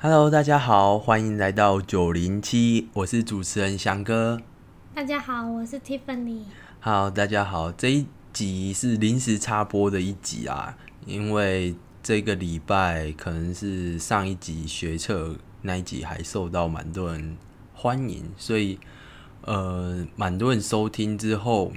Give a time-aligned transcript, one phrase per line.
[0.00, 4.40] Hello，大家好，欢迎来到九零七，我是主持人翔哥。
[4.94, 6.42] 大家好，我是 Tiffany。
[6.78, 17.36] 好，大家好，这一集是临时插播的一集啊，因为这个礼拜可能是上一集学测那一集还受到蛮多人
[17.74, 18.78] 欢迎，所以
[19.40, 21.72] 呃，蛮多人收听之后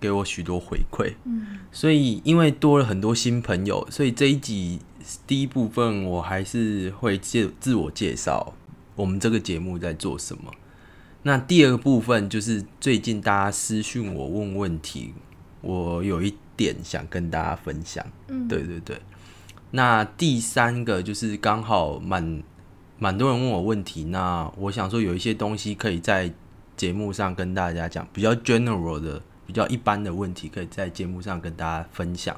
[0.00, 4.80] 给我许多回馈，嗯，所以因为多了很多新朋友，所以这一集
[5.26, 8.54] 第一部分我还是会介自我介绍，
[8.94, 10.52] 我们这个节目在做什么。
[11.22, 15.14] 那第二个部分就是最近大家私讯我问问题，
[15.60, 18.04] 我有一点想跟大家分享。
[18.28, 19.00] 嗯，对对对。
[19.70, 22.42] 那第三个就是刚好蛮
[22.98, 26.32] 蛮多人问我问题，那我想说有一些东西可以在
[26.76, 32.36] 节目上跟大家讲，比较 general 的、比较一般的问题，可以在节目上跟大家分享，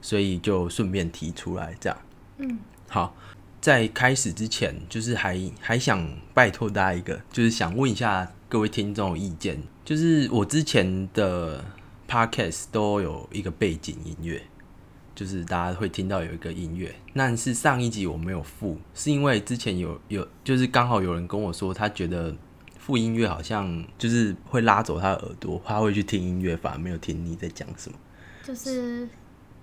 [0.00, 1.98] 所以就顺便提出来这样。
[2.38, 3.16] 嗯，好，
[3.60, 11.64] 在开始之前，就是还还想拜托大家一个，就是想问一下各位听众意见，就是我之前的
[12.08, 14.40] podcast 都有一个背景音乐，
[15.14, 22.34] 就是大家会听到有一个音乐，但是上一集我没有附，是因为之前有有就是刚好有人跟我说，他觉得
[22.78, 27.98] 附音乐好像就是会拉走他的耳朵，他会去听音乐，反而没有听你在讲什么。
[28.44, 29.06] 就是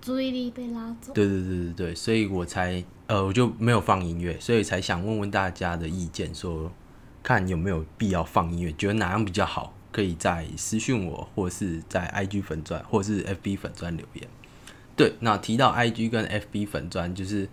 [0.06, 1.12] 注意力被拉走。
[1.12, 6.70] 对对对对对，所以我才呃我就没有放音乐，所以才想问问大家的意见，说
[7.24, 14.28] 看有没有必要放音乐，觉得哪样比较好，可以在私讯我，或是在 IG 粉钻，或是 FB 粉钻留言。
[14.94, 17.48] 对，那提到 IG 跟 FB 粉钻，就是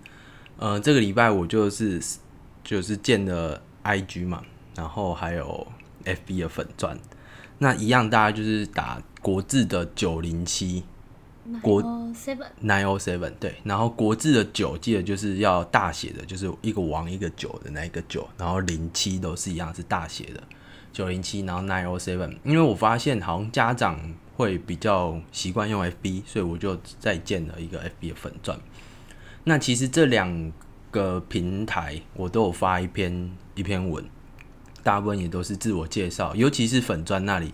[0.57, 1.99] 呃这个礼拜我就是
[2.63, 4.43] 就是建了 IG 嘛，
[4.75, 5.65] 然后还有
[6.05, 6.99] FB 的粉钻，
[7.57, 10.83] 那一样大家就是打国字的九零七。
[11.61, 20.41] 国 Seven Nine O Seven 对，然后国字的九记得就是要大写的，就是一个王一个九的那一个九，然后零七都是一样是大写的
[20.93, 23.99] 九零七，然后 Nine O Seven，因为我发现好像家长
[24.35, 28.57] 会比较习惯用 FB，所以我就再建了一个 FB 的粉钻。
[29.43, 30.51] 那其实这两
[30.91, 34.05] 个平台我都有发一篇一篇文，
[34.81, 37.53] 大部分也都是自我介绍，尤其是粉钻那里。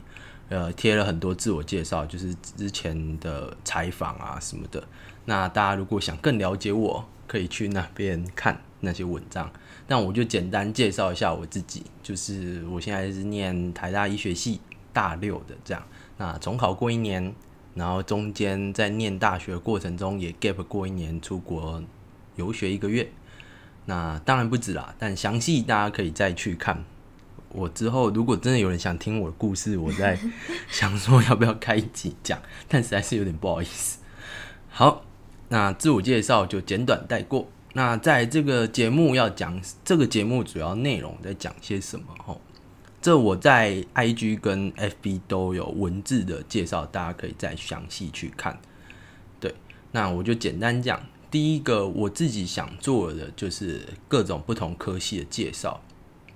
[0.50, 4.84] 呃，贴了很多自我介绍，就是之前的采访啊什么的。
[5.26, 9.52] 那大家如果想更了解我，可以去那边看那些文章。
[9.88, 14.60] 那我就简单介绍一下我自己，就是我现在是念台大医学系
[14.92, 15.84] 大六的这样。
[16.18, 17.34] 那重考过一年，
[17.76, 21.84] 然后中间在念大学的过程中也 gap 过一年，出国
[22.36, 23.08] 游学一个月。
[23.86, 26.84] 那当然不止啦，但详细大家可以再去看。
[27.52, 30.20] 我之后如果真的有人想听我的故事，我在
[30.70, 34.00] 想说要不要开一集讲，但实在是有点不好意思。
[34.70, 35.04] 好，
[35.50, 37.48] 那自我介绍就简短带过。
[37.74, 42.06] 那在这个节目要讲这个节目主要内容在讲些什么？
[42.24, 42.42] 吼，
[43.02, 48.60] 这我在 IG 跟 FB 都有文字的介绍，大家可以再详细去看。
[49.40, 49.54] 对，
[49.92, 51.02] 那我就简单讲。
[51.32, 55.80] 第一个我自己想做的就是各种不同科系的介绍。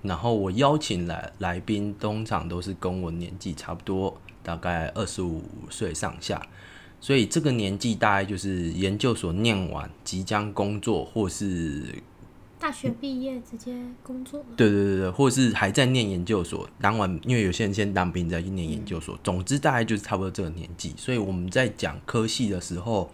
[0.04, 6.46] 然后我邀请来来宾，通常都是跟我年纪差不多，大概二十五岁上下，
[7.00, 12.02] 所以这个年纪大概就是研究所念完，即将工作，或是
[12.58, 14.44] 大学毕业直接工作。
[14.54, 23.10] 对对对对，或是还在念研究所，当完，因为有些人先当兵再去念研究所，总之大概就是差不多这个年纪，所以我们在讲科系的时候，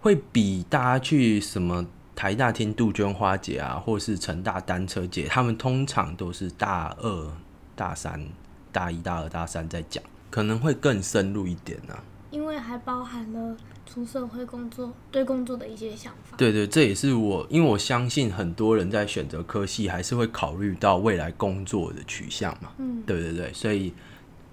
[0.00, 1.86] 会比大家去什么。
[2.16, 7.32] 台大听杜鹃花节啊，或是成大单车节，他们通常都是大二、
[7.76, 8.26] 大三、
[8.72, 11.94] 大一、大二、大三在讲，可能会更深入一点呢。
[12.30, 16.38] 因为还包含了出社会工作对工作的一些想法。
[16.38, 22.70] 对对，这也是我，因为我相信很多人在选择科系，还是会考虑到未来工作的取向嘛。
[22.78, 23.92] 嗯，对对对，所以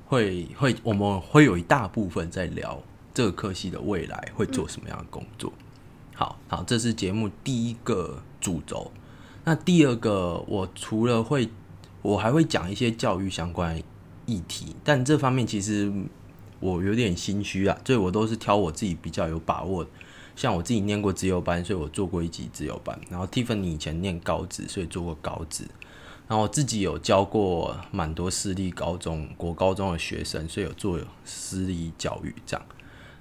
[0.06, 2.78] 会会我们会有一大部分在聊
[3.14, 5.52] 这个科系的未来会做什么样的工作。
[6.16, 8.92] 好好，这是节目第一个主轴。
[9.44, 11.50] 那第二个，我除了会，
[12.02, 13.82] 我还会讲一些教育相关
[14.26, 15.92] 议题，但这方面其实
[16.60, 19.86] 我有点心虚啊，所以我都是挑我自己比较有把握。
[20.36, 23.00] 像我自己念过自由班，所以我做过一级自由班。
[23.10, 25.64] 然后 Tiffany 以前念高职，所以做过高职。
[26.28, 32.66] 然后我自己有教过蛮多私立高中、国高中的学生，所以有做私立教育这样。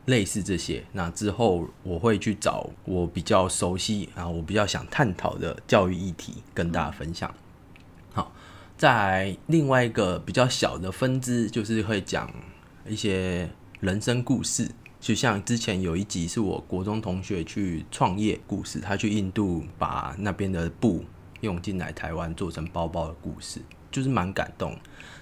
[0.07, 7.33] 类似这些，那之后我会去找我比较熟悉，然后我比较想探讨的教育议题跟大家分享。
[8.13, 8.33] 好，
[8.77, 12.29] 在另外一个比较小的分支，就是会讲
[12.87, 13.49] 一些
[13.81, 14.69] 人生故事，
[15.01, 21.05] 就像之前有一集是我国中同学去创业故事，他去印度把那边的布
[21.43, 23.61] 用进来台湾做成包包的故事，
[23.93, 24.77] 就是蛮感动。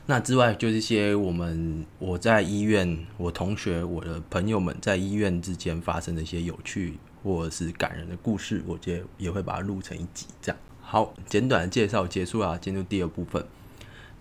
[0.06, 10.26] 那之外，就是一些我们我在医院，我同学、我的朋友们在医院之间发生的一些有趣或者是感人的故事，我觉得也会把它录成一集。
[10.40, 13.44] 这样好，简短的介绍结束了，进入第二部分。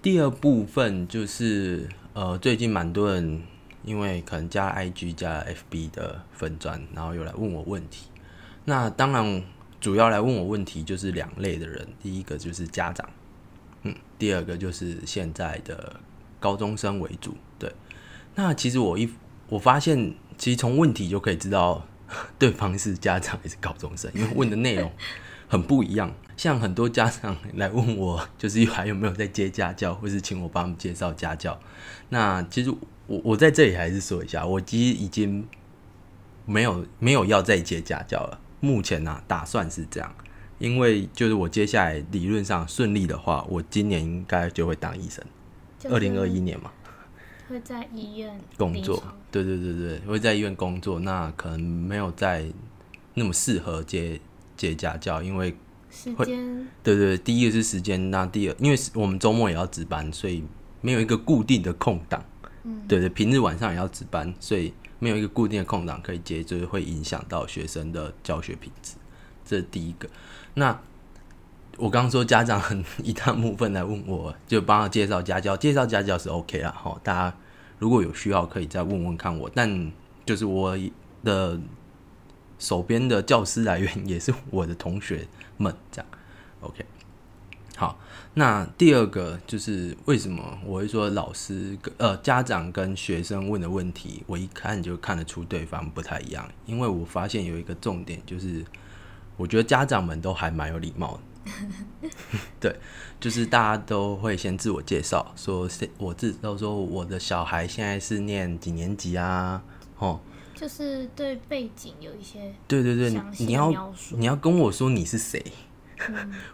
[0.01, 3.41] 第二部分就是呃，最近蛮多人
[3.83, 8.07] 因为可能加了 IG 加 FB 的粉砖，然后又来问我问题。
[8.65, 9.43] 那当然，
[9.81, 13.09] 主要来问我问题就是两类的人，第一个就是家长，
[13.83, 15.99] 嗯，第二个就是现在的
[16.39, 17.35] 高中生为主。
[17.57, 17.73] 对，
[18.35, 19.09] 那其实我一
[19.47, 21.85] 我发现，其实从问题就可以知道
[22.37, 24.91] 对方是家长还是高中生，因为问的内容
[25.47, 26.13] 很不一样。
[26.37, 31.59] 像很多家长来问我，就是还有没有在接家教，或是请我帮他们介绍家教。
[32.07, 32.69] 那其实
[33.07, 35.45] 我我在这里还是说一下，我其实已经
[36.45, 38.39] 没有没有要再接家教了。
[38.61, 40.15] 目前呢，打算是这样，
[40.59, 45.25] 因为就是我接下来理论上顺利的话，我今年应该就会当医生。
[45.85, 46.71] 二零二一年嘛，
[47.47, 49.01] 会在医院工作。
[49.31, 52.45] 对对对对，会在医院工作，那可能没有在
[53.15, 54.21] 那么适合接
[54.55, 55.55] 接家教，因为。
[55.91, 60.43] 时间对对，第一个是时间，那第二，因为我们周末也要值班，所以
[60.81, 62.23] 没有一个固定的空档。
[62.63, 68.97] 嗯，对对，平日晚上也要值班，所以没有一个固定的空档可以接，就是会影响到学生的教学品质。
[69.49, 70.07] 这是第一个。
[70.53, 70.79] 那
[71.77, 76.71] 我刚刚说家长很 一大部分来问我，就帮他介绍家教，介绍家教是 OK 啦。
[76.77, 77.37] 好，大家
[77.79, 79.91] 如果有需要可以再问问看我，但
[80.25, 80.77] 就是我
[81.23, 81.59] 的
[82.59, 85.27] 手边的教师来源 也是我的同学。
[85.61, 86.09] 们这样
[86.61, 86.85] ，OK，
[87.75, 87.99] 好，
[88.33, 98.63] 那第二个就是为什么我会说老师跟呃家长跟学生问的问题，我一看就看得出对方不太一样，因为我发现有一个重点就是，
[99.39, 101.17] 我觉得家长们都还蛮有礼貌
[102.01, 102.09] 的，
[102.59, 102.75] 对，
[103.21, 109.63] 就是大家都会先自我介绍，说是我自都说我的小孩现在是念几年级啊，
[109.97, 110.19] 哦。
[110.53, 115.41] 就是对背景有一些对对对，你要你要跟我说你是谁，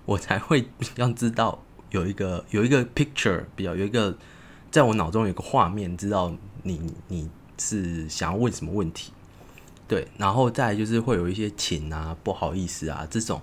[0.05, 1.57] 我才会比较知道
[1.89, 4.15] 有一个有一个 picture，比较有一个
[4.69, 7.27] 在我脑中有个画面，知道你你
[7.57, 9.11] 是想要问什么问题。
[9.87, 13.41] 对，然后再就是会有一些请啊、不好意思啊这种，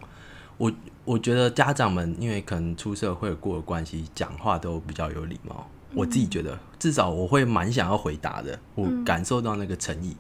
[0.59, 0.73] 我
[1.05, 5.69] 我觉得家长们因为可能出社会过的关系，讲话都比较有礼貌。
[5.95, 10.17] 我自己觉得，至少我会蛮想要回答的，我感受到那个诚意。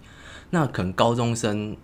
[0.51, 1.75] 那可能高中生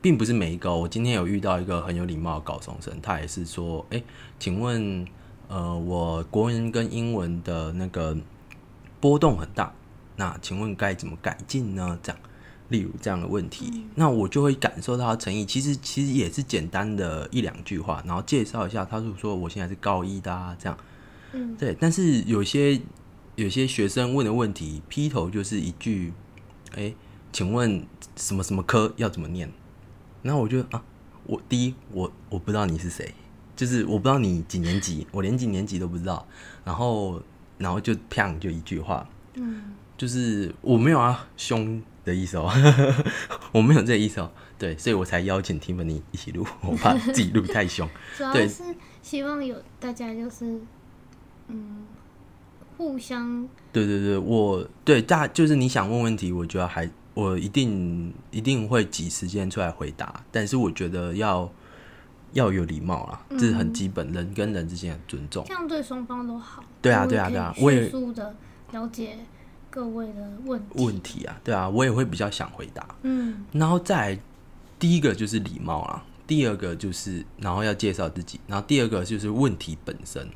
[0.00, 0.74] 并不是每一个。
[0.74, 4.02] 我今天有遇到一个很有礼貌的高中生，他也是说：“哎，
[4.38, 5.06] 请问，
[5.46, 8.16] 呃，我国文跟英文的那个
[8.98, 9.74] 波动很大，
[10.16, 12.18] 那请问该怎么改进呢？”这样，
[12.68, 15.44] 例如这样的问题，那我就会感受到诚意。
[15.44, 18.84] 其实其实也是简单的一两句话，然后介绍一下。
[18.84, 20.78] 他是说我现在是高一的啊，这样，
[21.32, 21.76] 嗯，对。
[21.80, 22.80] 但是有些
[23.36, 26.12] 有些学生问的问题，劈头就是一句
[26.74, 26.94] ：“哎。”
[27.30, 27.86] 请问
[28.16, 29.52] 什么什么科要怎么念？
[30.22, 30.82] 然后我就啊，
[31.24, 33.12] 我第一我我不知道你是谁，
[33.54, 36.26] 就是我不知道你几年级， 我连几年级都不知道。
[36.64, 37.22] 然后
[37.58, 42.50] 然后就啪就一句话，嗯，就是我没有啊凶的意思哦，
[43.52, 47.88] 我没有这意思哦，对，所以我才邀请 Tiffany 一起录， 我怕自己录太凶。
[48.16, 48.62] 主要是
[49.02, 50.60] 希望有大家就是
[51.48, 51.86] 嗯。
[52.76, 61.52] 互相对对对，我对大就是你想问问题，我觉得还我一定一定会挤时间出来回答，但是我觉得要
[62.34, 66.62] 要有礼貌啦，这是很基本，人跟人之间的尊重，这样对双方都好。
[66.80, 68.36] 对啊对啊对啊，我也速的
[68.70, 69.18] 了解
[69.78, 72.84] 各位的问问题啊，对啊，我也会比较想回答。
[73.02, 74.18] 嗯，然后再
[74.76, 80.28] 第一个就是礼貌啦，第二个就是然后要介绍自己，然后第二个就是问题本身。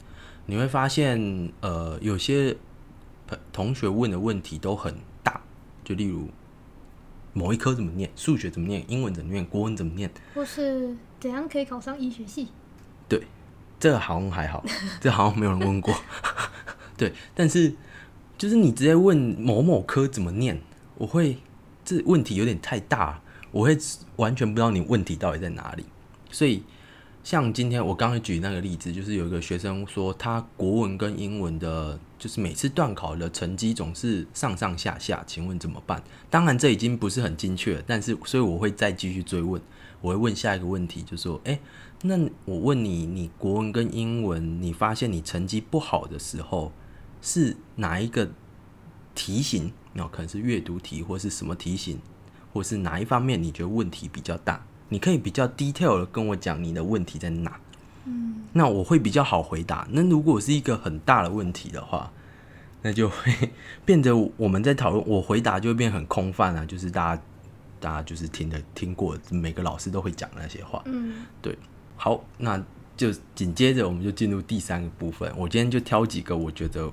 [0.46, 2.56] 你会发现，呃，有些
[3.52, 4.94] 同学问的问题都很
[5.24, 5.40] 大，
[5.82, 6.28] 就例如
[7.32, 12.46] 某一科怎么念，数学怎么念，英文怎么念，国文怎么念，或是怎样可以考上医学系？
[13.08, 13.20] 对，
[13.80, 14.64] 这个好像还好，
[15.00, 15.92] 这好像没有人问过。
[16.96, 17.74] 对，但是
[18.36, 20.60] 就是你直接问某某科怎么念，
[20.96, 21.38] 我会
[21.84, 23.20] 这问题有点太大，
[23.50, 23.76] 我会
[24.16, 25.84] 完全不知道你问题到底在哪里，
[26.30, 26.62] 所以。
[27.24, 36.02] 像今天我刚才举那个例子，就是有一个学生说他国文跟英文的，就是每次段考的成绩总是上上下下，请问怎么办？
[36.28, 39.62] 当然这已经不是很精确，但是所以我会再继续追问，
[40.00, 41.60] 我会问下一个问题，就说：哎，
[42.02, 46.72] 那我问你，你国文跟英文，你发现你成绩不好的时候，
[47.22, 48.30] 是哪一个
[49.14, 49.72] 题型？
[49.94, 51.98] 那可能是阅读题，或是什么题型，
[52.52, 54.62] 或是哪一方面你觉得问题比较大？
[54.88, 57.58] 你可以比较 detail 的跟我讲你的问题在哪，
[58.04, 59.88] 嗯，那我会比较好回答。
[59.90, 62.12] 那如果是一个很大的问题的话，
[62.82, 63.50] 那就会
[63.84, 67.22] 变得我们在讨论， 我回答就会变很空泛啊，就是大家
[67.80, 70.82] 大家就是听的听过，每个老师都会讲那些话。
[70.86, 71.56] 嗯，对
[71.96, 72.62] 好，那
[72.96, 75.32] 就紧接着我们就进入第三个部分。
[75.36, 76.90] 我今天就挑几个我觉得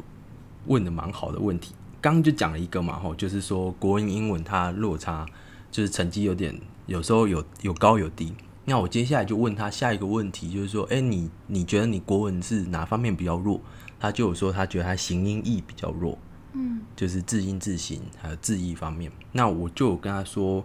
[0.66, 1.74] 问的蛮好的问题。
[2.02, 5.26] 刚刚就讲了一个嘛，吼，就是说国文、英文它落差，
[5.70, 8.34] 就是成绩有点，有时候有有高有低。
[8.66, 13.60] 那我接下来就问他下一个问题，就是说，哎、你你觉得你国文是哪方面比较弱？
[14.00, 16.18] 他就有说他觉得他形音义比较弱，
[16.54, 19.12] 嗯，就是字音字形还有字义方面。
[19.32, 20.64] 那我就有跟他说，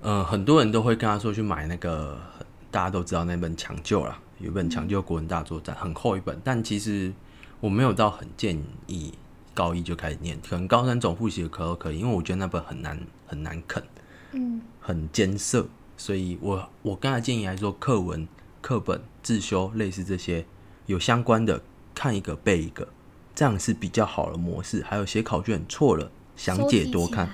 [0.00, 2.18] 呃，很多人都会跟他说去买那个
[2.70, 7.12] 大家都知道那本抢救啦，有一本抢救国文大作战，很厚一本，但其实
[7.64, 9.14] 我没有到很建议
[9.54, 13.82] 高一就开始念，可能高三总复习的课都可以，因为我觉得那本很难很难啃，
[14.32, 15.66] 嗯，很艰涩，
[15.96, 18.28] 所以我我刚才建议来说，课文、
[18.60, 20.44] 课本、自修类似这些
[20.84, 21.62] 有相关的，
[21.94, 22.86] 看一个背一个，
[23.34, 24.82] 这样是比较好的模式。
[24.82, 27.30] 还有写考卷错了，详解多看，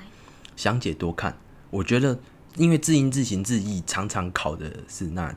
[0.54, 1.36] 详解多看。
[1.70, 2.16] 我觉得，
[2.54, 5.34] 因为字音、字形、字义常常考的是那，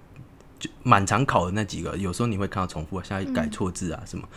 [0.59, 4.29] 就蛮常考的那几个，有时候你会看到重复，像改错字啊什么，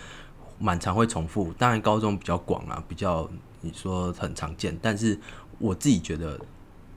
[0.58, 1.52] 蛮常会重复。
[1.58, 3.28] 当然高中比较广啊，比较
[3.60, 5.18] 你说很常见，但是
[5.58, 6.40] 我自己觉得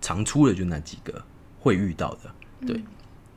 [0.01, 1.21] 常出的就那几个
[1.59, 2.83] 会遇到的，对。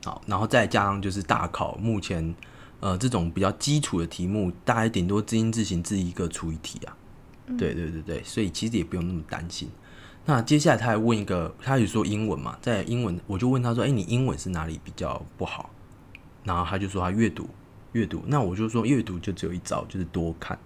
[0.05, 2.35] 好，然后再加上就是大考，目前
[2.81, 6.97] 呃这种比较基础的题目，大概顶多字音、字形、字一个出一题啊。
[7.57, 9.69] 对对对对，所以其实也不用那么担心。
[10.25, 15.69] 那接下来他还问一个，他有说英文嘛，在英文我就问他说：“哎、你英文是哪里比较不好？”
[16.43, 17.47] 然后他就说他阅读，
[17.93, 18.21] 阅读。
[18.27, 20.59] 那我就说阅读就只有一招，就是多看。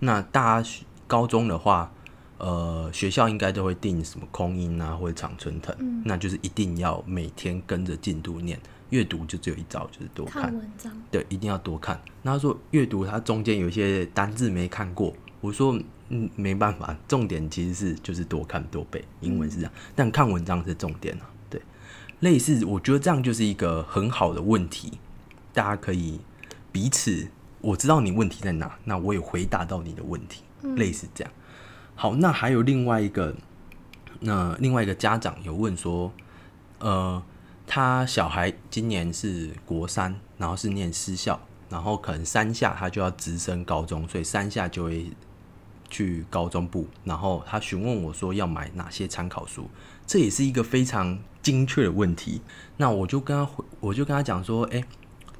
[0.00, 0.70] 那大家
[1.06, 1.92] 高中的话，
[2.38, 8.58] 呃，学校应该都会定什么空音啊，或者长春藤，嗯那就是一定要每天跟着进度念。
[8.90, 12.02] 阅读就只有一招，就是多看文章，对，一定要多看。
[12.22, 21.30] 那他说阅读，它中间有一些单字没看过，我说嗯没办法，重点其实是就是多看多背，英文是这样，但看文章是重点啊。
[21.48, 21.62] 对，
[22.18, 24.98] 类似我觉得这样就是一个很好的问题，
[25.52, 26.18] 大家可以
[26.72, 27.28] 彼此
[27.60, 30.42] 我知道你问题在哪，那我也回答到你的问题，
[30.76, 31.32] 类似这样。
[31.94, 33.34] 好，那还有另外一个，
[34.20, 36.10] 那另外一个家长有问说，
[36.78, 37.22] 呃，
[37.66, 45.12] 他小孩今年是国三，然后是念私校，然后可能三下他就要直升高中，所以三下就会
[45.90, 46.86] 去高中部。
[47.04, 49.68] 然后他询问我说要买哪些参考书，
[50.06, 52.40] 这也是一个非常精确的问题。
[52.78, 54.82] 那我就跟他回，我就跟他讲说，哎、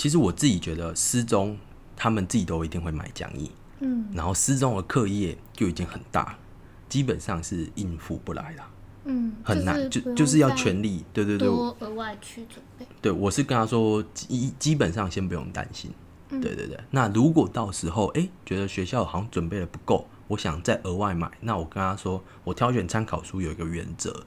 [0.00, 1.58] 其实我自己觉得失踪
[1.94, 4.06] 他们自己都一定会买讲义，嗯。
[4.14, 6.38] 然后失踪的课业就已经很大，
[6.88, 8.64] 基本上是应付不来了，
[9.04, 15.90] 嗯，很难，就就是就是要全力，对对再对，多额外去准备，对，我是跟他说，基基本上先不用担心。
[16.30, 16.40] 嗯。
[16.40, 24.24] 对对对，那如果到时候哎、诶觉得学校好像准备的不够，我想再额外买，那我跟他说，我挑选参考书有一个原则，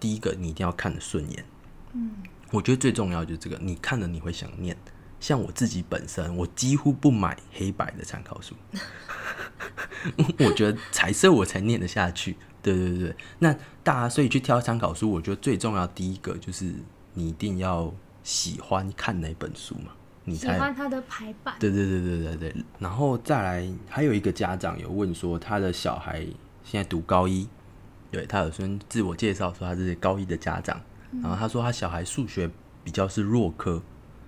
[0.00, 1.44] 第一个你一定要看得顺眼。
[1.92, 2.12] 嗯，
[2.50, 4.74] 我觉得最重要就是这个，你看了你会想念。
[5.22, 8.56] 像我自己本身，我几乎不买黑白的参考书，
[10.40, 12.36] 我觉得彩色我才念得下去。
[12.60, 12.98] 对对对。
[12.98, 16.74] 对，那大家所以去挑参考书，我觉得最重要第一个就是
[17.14, 19.92] 你一定要喜欢看哪本书嘛，
[20.24, 26.26] 你喜才欢它的排版，对对对对对对，然后再来，还有一个家长有问说，他的小孩
[26.64, 27.48] 现在读高一，
[28.10, 30.80] 对他有先自我介绍说他是高一的家长，
[31.22, 32.50] 然后他说他小孩数学
[32.82, 33.80] 比较是弱科，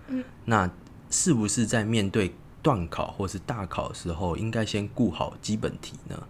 [0.07, 0.71] 嗯，那
[1.17, 6.21] 是不是在面对段考或是大考的时候，应该先顾好基本题呢？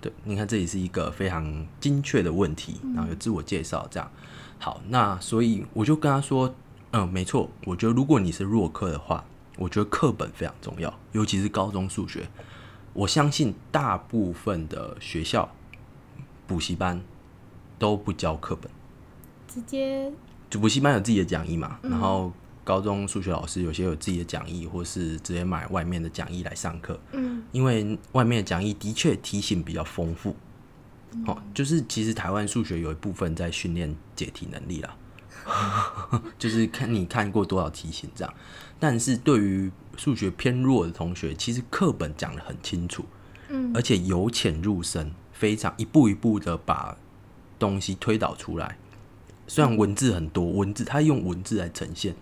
[0.00, 4.10] 对，你看这里是一个非常精确的问题，然后有自我介绍这样。
[4.58, 6.52] 好，那所以我就跟他说，
[6.90, 9.24] 嗯，没错，我觉得如果你是弱科的话，
[9.58, 12.28] 我觉得课本非常重要，尤其是高中数学。
[12.94, 15.48] 我相信大部分的学校
[16.48, 17.00] 补习班
[17.78, 18.68] 都不教课本，
[19.46, 20.12] 直接
[20.50, 22.32] 就补习班有自己的讲义嘛，然后
[22.66, 26.98] 高中数学老师有些有自己的讲义，或是直接买外面的讲义来上课。
[27.12, 30.34] 嗯因为外面的讲义的确题型比较丰富，
[31.26, 34.96] 哦，就是其实台湾数学有一部分在训练解题能力啦，
[36.36, 38.34] 就是看你看过多少题型这样。
[38.80, 43.04] 但是对于数学偏弱的同学，其实课本讲的很清楚，
[43.48, 46.98] 嗯而且由浅入深，非常一步一步的把
[47.60, 48.76] 东西推导出来。
[49.46, 52.16] 虽然文字很多，文字他用文字来呈现，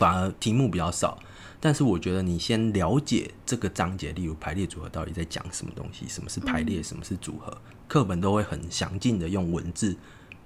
[0.00, 1.18] 反而题目比较少。
[1.60, 7.54] 但是我觉得你先了解这个章节，例如排列组合到底在讲什么东西，什么是排列，什么是组合，
[7.86, 9.94] 课本都会很详尽的用文字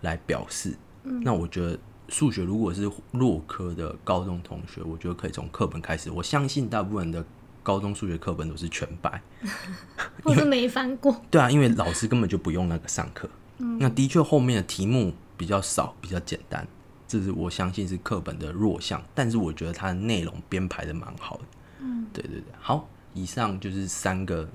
[0.00, 0.76] 来表示。
[1.04, 6.11] 那我觉得数学如果是弱科的高中同学，我觉得可以从课本开始。
[6.11, 7.25] 我相信大部分的
[7.62, 9.23] 高中数学课本都是全白，
[10.25, 11.23] 或是没翻过。
[11.30, 13.30] 对啊，因为老师根本就不用那个上课。
[13.78, 16.66] 那的确后面的题目比较少，比较简单，
[17.06, 19.02] 这是我相信是课本的弱项。
[19.14, 21.44] 但是我觉得它的内容编排的蛮好的。
[21.80, 24.49] 嗯，对对对，好，以上就是三个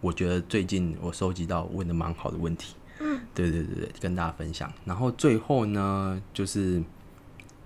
[0.00, 2.74] 我觉得最近我收集到问的蛮好的问题。
[3.00, 4.72] 嗯，对对对对，跟大家分享。
[4.84, 6.82] 然后最后呢，就是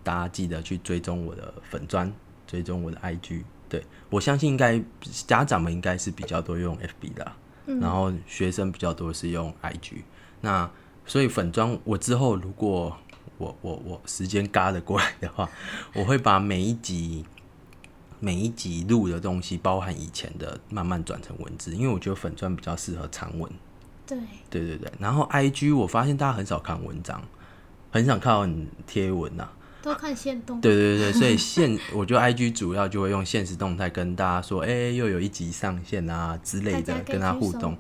[0.03, 2.13] 大家记得去追踪我的粉砖，
[2.47, 3.43] 追踪我的 IG。
[3.69, 7.33] 对我相信应该家长们应该是比较多用 FB 的
[7.81, 10.03] 然后学生比较多是用 IG。
[10.43, 10.71] 那
[11.07, 12.95] 所以粉砖我之后如果
[13.43, 15.49] 我我我时间嘎得过来的话，
[15.95, 17.25] 我会把每一集
[18.21, 23.51] 每一集录的东西，包含以前的，慢慢转成文字，因为我觉得粉钻比较适合长文。
[24.07, 24.19] 对，
[24.49, 27.21] 对对对，然后 IG 我发现大家很少看文章，
[27.91, 29.49] 很少看贴文呐、
[29.83, 30.61] 都看现动。
[30.61, 37.77] 对对对，所以现我觉得 IG 主要就会用现实动态跟大家说，哎、又有一集上线啊之类的，跟他互动。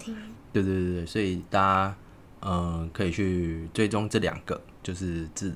[0.52, 1.97] 对对对对，所以大家
[2.40, 5.51] 呃可以去追踪这两个，就是这，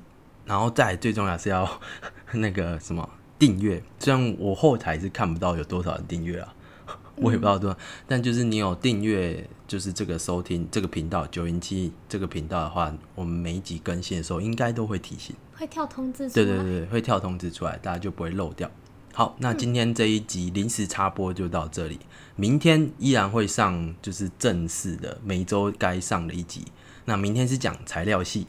[0.45, 1.67] 然后再最重要是要
[2.33, 3.07] 那个什么
[3.37, 6.53] 订阅，虽然我后台是看不到有多少人订阅啊，
[7.17, 15.35] 我也不知道多少，但就是你有订阅，就是这个收听这个频道九零七这个频道的话，我们每一集更新的时候应该都会提醒。
[15.55, 16.63] 会跳通知出对来。
[16.63, 18.69] 对对，会跳通知出来，大家就不会漏掉。
[19.13, 21.99] 好，那今天这一集临时插播就到这里，
[22.35, 26.65] 明天依然会上就是正式的每周该上的一集。
[27.05, 28.45] 那明天是讲材料系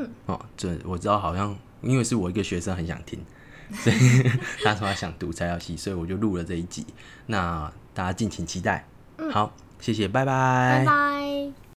[0.00, 3.20] 嗯，哦，这我知道好像因为是我一个学生很想听，
[3.72, 3.96] 所以
[4.64, 6.86] 他说他想读材料系，所以我就录了这一集。
[7.26, 8.86] 那大家敬请期待。
[9.30, 11.60] 好，谢谢，拜拜拜。